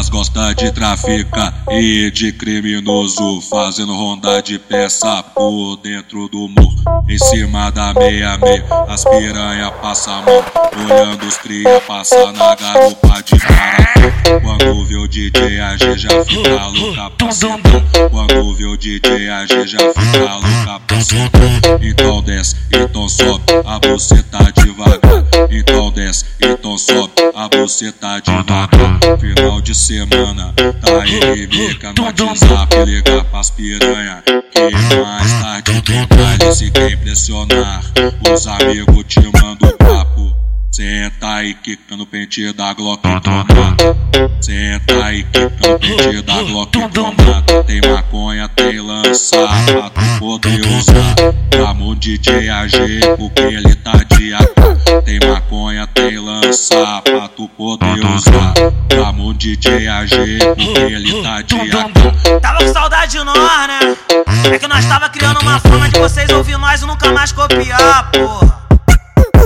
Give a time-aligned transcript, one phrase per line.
[0.00, 7.04] Elas gostam de traficar e de criminoso, fazendo ronda de peça por dentro do morro.
[7.06, 10.42] Em cima da meia-meia, as piranha passa a mão,
[10.86, 13.90] olhando os cria passar na garupa de cara.
[14.40, 19.78] Quando vê o DJ AG já fica louca pra Quando vê o DJ AG já
[19.78, 20.96] fica louca pra
[21.82, 23.78] Então desce, então sobe, a
[24.30, 25.00] tá devagar.
[25.50, 28.68] Então desce, então sobe, a você tá devagar.
[29.18, 34.22] Final de semana, tá inimiga no WhatsApp, liga pras piranha.
[34.26, 35.82] Que mais tarde
[36.14, 37.82] baile se quer impressionar.
[38.30, 40.36] Os amigos te mandam papo.
[40.70, 43.76] Senta aí, quica no pente da Glock tomada.
[44.40, 47.64] Senta aí, quica no pente da Glock tomada.
[47.64, 51.14] Tem maconha, tem lança, pra tu poder usar.
[51.54, 52.76] Chama o DJ AG,
[53.16, 55.04] porque ele tá de AK.
[55.04, 55.49] Tem maconha,
[55.94, 58.54] tem lança, pra tu poder usar.
[58.92, 62.40] Chama o DJ AG, ele tá de AK.
[62.40, 63.96] Tava com saudade de nós, né?
[64.52, 68.10] É que nós tava criando uma forma de vocês ouvir nós e nunca mais copiar,
[68.10, 68.60] porra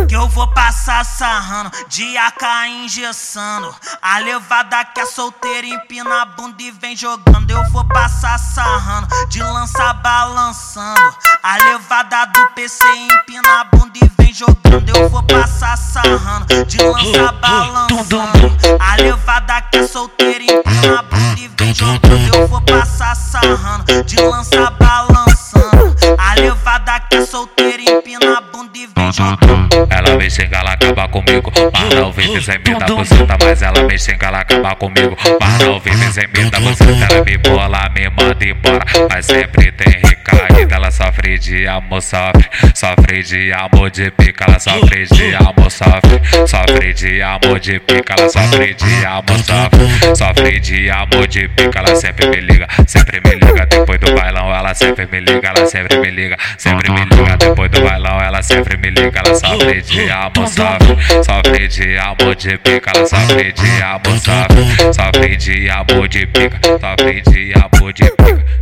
[0.07, 2.43] que eu vou passar sarrando, de AK
[2.83, 3.75] engessando.
[4.03, 7.51] A levada que é solteira empina a bunda e vem jogando.
[7.51, 11.15] Eu vou passar sarrando, de lança balançando.
[11.43, 13.84] A levada do PC empina a bunda
[15.95, 18.57] sarrando, de lança balançando.
[18.81, 22.35] A levada que é solteira empina a bunda e vem jogando.
[22.35, 25.95] Eu vou passar sarrando, de lança balançando.
[26.19, 29.05] A levada que é solteira empina a bunda e vem.
[29.89, 31.53] Ela vem xingar, ela acaba comigo.
[31.73, 35.17] Mas não vem dizer me dá buceta, mas ela vem xingar, ela acaba comigo.
[35.41, 38.85] Mas não vem dizer me dá buceta, ela me bola, me manda embora.
[39.09, 40.14] Mas sempre tem
[40.95, 42.49] sofre de amor, sofre.
[42.75, 46.21] Sofre de amor de pica, ela sofre de amor, sofre.
[46.47, 50.17] Sofre de amor de pica, ela sofre de amor, sofre.
[50.17, 53.67] Sofre de amor de pica, ela sempre me liga, sempre me liga.
[53.67, 57.37] Depois do bailão, ela sempre me liga, ela sempre me liga, sempre me liga.
[57.39, 62.35] Depois do bailão, ela sempre me liga, ela sofre de amor, sofre, sofre de amor
[62.37, 67.93] de pica, ela sofre de amor, sofre, sofre de amor de pica, sofre de amor
[67.93, 68.54] de pica.